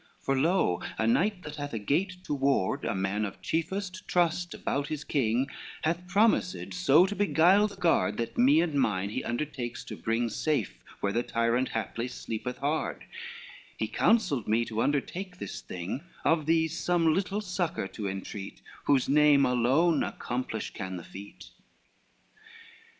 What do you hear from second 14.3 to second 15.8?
me to undertake this